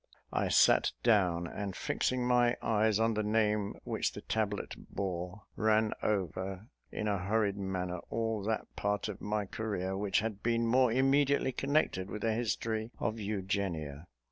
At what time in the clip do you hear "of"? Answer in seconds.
9.09-9.21, 12.97-13.19